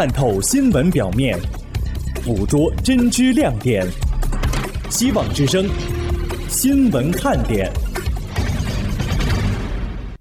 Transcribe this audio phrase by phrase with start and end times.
[0.00, 1.38] 看透新闻表面，
[2.24, 3.86] 捕捉真知亮点。
[4.88, 5.68] 希望之声，
[6.48, 7.70] 新闻看点。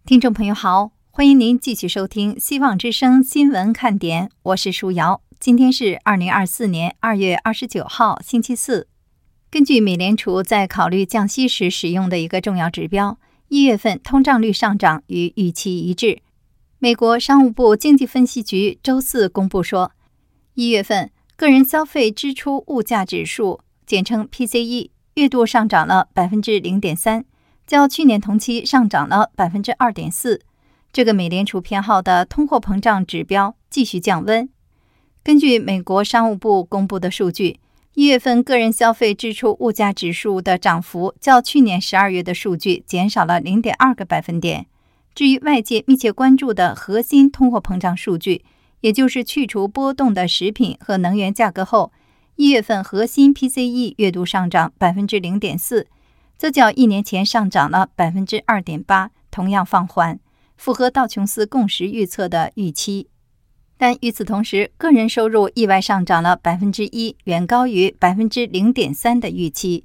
[0.06, 5.22] 听众朋友好，欢迎您继续收听《希望之声》新闻看点，我是舒瑶。
[5.40, 8.90] 今天是二零二四年二月二十九号，星期四。
[9.50, 13.18] 根据美联储在考虑降息时使用的一个重要指标，
[13.48, 16.20] 一月份通胀率上涨与预期一致。
[16.82, 19.92] 美国商务部经济分析局周四公布说，
[20.54, 23.60] 一月份个人消费支出物价指数。
[23.86, 27.26] 简称 PCE 月度上涨了百分之零点三，
[27.68, 30.40] 较去年同期上涨了百分之二点四。
[30.94, 34.48] 这个美联储偏好的通货膨胀指标继续降温。
[35.22, 37.60] 根据美国商务部公布的数据，
[37.96, 44.68] 一月份个人消费支出物价指数的涨幅较去年十二月的数据减少了零点二个百分点。
[45.14, 48.44] 至于外界密切关注的核心通货膨胀数据，
[48.82, 51.92] 也就是去除波动的食品和能源价格后。
[52.36, 55.88] 一月份核心 PCE 月度上涨百分之零点四，
[56.38, 60.18] 则较一年前上涨了百分之二点八，同样放缓，
[60.56, 63.10] 符合道琼斯共识预测的预期。
[63.78, 69.84] 但与此同时，个人收入意外上涨了百分之一，远高于百分之零点三的预期。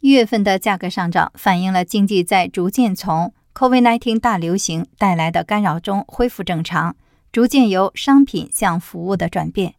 [0.00, 6.96] 一月份的价格上涨反映了经济在逐渐从 COVID-19 大流行带来的干扰中恢复正常，
[7.30, 9.76] 逐渐由商品向服务的转变。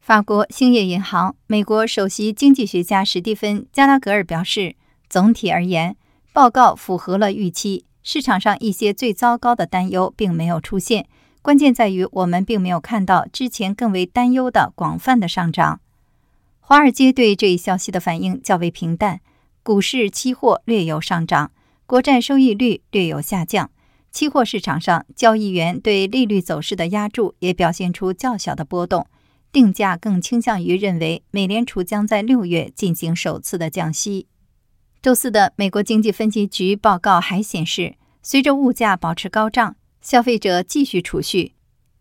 [0.00, 4.76] 法国兴业银行美国首席经济学家史蒂芬·加拉格尔表示，
[5.08, 5.96] 总体而言，
[6.34, 7.86] 报告符合了预期。
[8.02, 11.06] 市场上一些最糟糕的担忧并没有出现，
[11.40, 15.80] 关键在于我们并没有看到之前更为担忧的广泛的上涨。
[16.60, 19.20] 华尔街对这一消息的反应较为平淡，
[19.62, 21.50] 股市期货略有上涨，
[21.90, 23.68] 国债收益率略有下降。
[24.12, 29.08] 期货市场上，交易员对利率走势的压注也表现出较小的波动。
[29.50, 34.28] 定价更倾向于认为美联储将在六月进行首次的降息。
[35.02, 41.54] 周四的美国经济分析局报告还显示，随着物价保持高涨，消费者继续储蓄。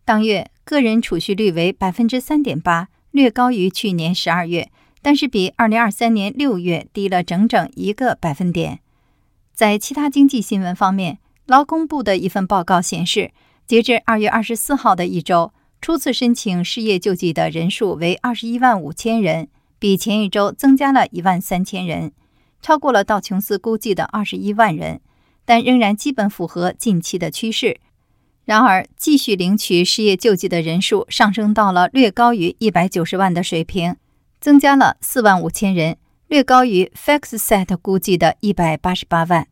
[0.05, 4.69] 当月个人储蓄率为百分之三点八，略高于去年十二月，
[5.01, 8.81] 但是比二零二三年六月低了整整一个百分点。
[9.59, 13.31] 在其他经济新闻方面，劳工部的一份报告显示，
[13.67, 15.51] 截至二月二十四号的一周。
[15.81, 22.13] 初次申请失业救济的人数为二十一万五千人，比前一周增加了一万三千人，
[22.61, 25.01] 超过了道琼斯估计的二十一万人，
[25.43, 27.81] 但仍然基本符合近期的趋势。
[28.45, 33.97] 然而，继续领取失业救济的人数上升到了略高于一百九十万的水平，
[34.39, 35.97] 增加了四万五千人，
[36.29, 39.47] 略高于 FactSet 估计的一百八十八万。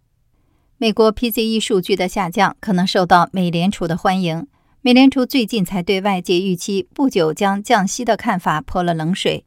[0.77, 4.45] 美国 PCE 数据的下降可能受到美联储的欢迎。
[4.81, 9.43] 美联储最近才对外界预期不久将降息的看法泼了冷水，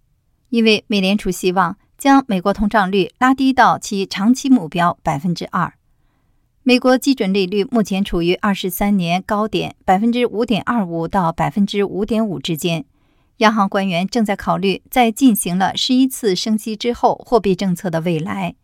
[0.48, 5.74] 因为美联储希望将美国通胀率拉低到其长期目标百分之二。
[6.64, 12.84] 美国基准利率目前处于二十三年高点百分之五点二五到百分之五点五之间。
[13.41, 18.55] 央行官员正在考虑在进行了十一次升息之后货币政策的未来。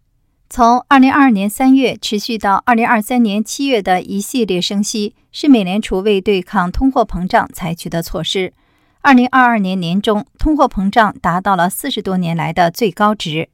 [0.49, 8.53] 从二零二二年三月持续到二零二三年七月的一系列升息，是美联储为对抗通货膨胀采取的措施。
[9.01, 13.49] 二零二二年年中，通货膨胀达到了四十多年来的最高值。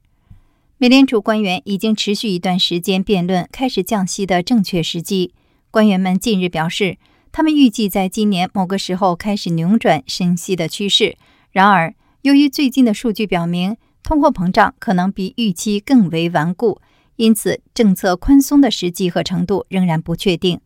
[0.77, 5.33] 美联储官员已经持续一段时间辩论开始降息的正确时机。
[5.71, 6.97] 官员们近日表示，
[7.35, 11.17] 他们预计在今年某个时候开始扭转升息的趋势。
[11.51, 16.79] 然而，由于最近的数据表明，通货膨胀可能比预期更为顽固，
[17.15, 20.61] 因此政策宽松的时机和程度仍然不确定。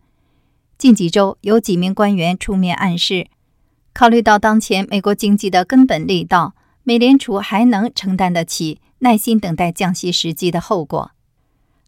[0.78, 3.28] 近几周，有几名官员出面暗示，
[3.94, 11.12] 考虑到当前美国经济的根本力道，美联储还能承担得起耐心等待降息时机的后果。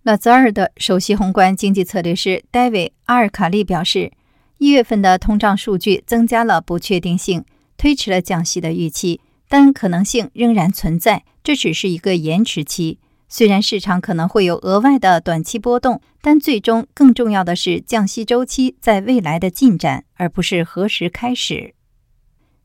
[0.03, 4.13] 拉泽尔的首席宏观经济策略师戴维·阿尔卡利表示，
[4.59, 7.43] 一月份的通胀数据增加了不确定性，
[7.77, 9.19] 推迟了降息的预期。
[9.47, 12.99] 但可能性仍然存在，这只是一个延迟期。
[13.27, 21.73] 虽然市场可能会有额外的短期波动，但最终更重要的是降息周期在未来的进展，而不是何时开始。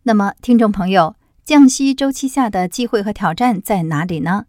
[0.02, 4.44] 那么，听众朋友，降息周期下的机会和挑战在哪里呢？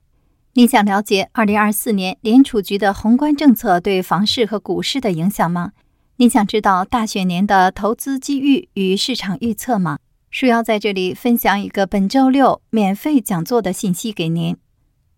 [0.56, 5.72] 你想了解2024年联储局的宏观政策对房市和股市的影响吗？
[6.18, 10.00] 你想知道大选年的投资机遇与市场预测吗？
[10.32, 14.56] 树要在这里分享一个本周六免费讲座的信息给您。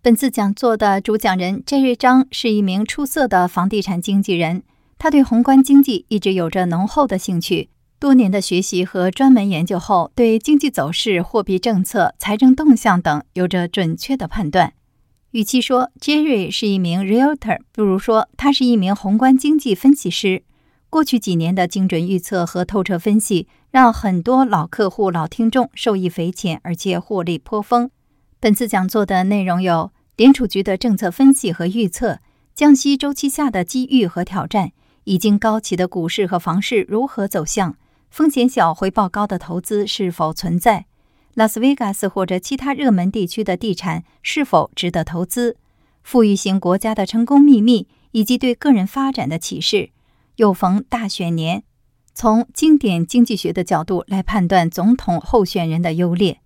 [0.01, 4.63] 本次讲座的主讲人 Jerry 张是一名出色的房地产经纪人，
[4.97, 7.69] 他对宏观经济一直有着浓厚的兴趣。
[7.99, 14.73] 多年的学习和专门研究后，对经济走势、货币政策、财政动向等有着准确的判断。
[15.29, 20.41] 与其说 Jerry 是一名 realtor，不如说他是一名宏观经济分析师。
[20.89, 27.91] 过去几年的精准预测和透彻分析，让很多老客户、老听众受益匪浅，而且获利颇丰。
[28.39, 32.19] 本次讲座的内容有联储局的政策分析和预测，
[32.55, 34.71] 降息周期下的机遇和挑战，
[35.03, 37.75] 已经高企的股市和房市如何走向。
[38.09, 40.85] 风险小、回报高的投资是否存在？
[41.33, 45.57] 拉斯维加斯或者其他热门地区的地产是否值得投资？
[46.01, 49.89] 富裕型国家的成功秘密以及对个人发展的启示。
[50.37, 51.63] 又逢大选年，
[52.15, 56.39] 从经典经济学的角度来判断总统候选人的优劣。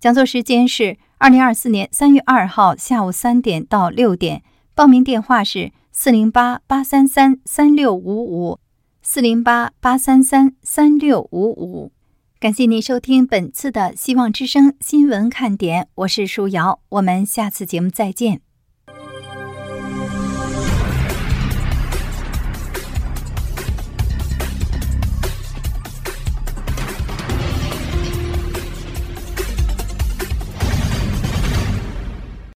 [0.00, 4.42] 讲座时间是二零二四年三月二号下午三点到六点。
[4.74, 8.58] 报名电话是四零八八三三三六五五。
[9.06, 11.92] 四零八八三三三六五五，
[12.40, 18.43] 感谢您收听本次的希望之声新闻看点，我是舒瑶，我们下次节目再见。